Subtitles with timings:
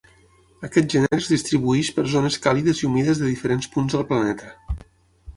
[0.67, 4.81] Aquest gènere es distribueix per zones càlides i humides de diferents punts del planeta.